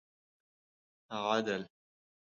[1.11, 1.67] عدل